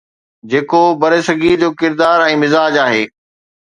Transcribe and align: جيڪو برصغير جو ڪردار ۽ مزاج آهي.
جيڪو 0.53 0.81
برصغير 1.03 1.55
جو 1.65 1.71
ڪردار 1.81 2.27
۽ 2.33 2.43
مزاج 2.47 2.85
آهي. 2.89 3.03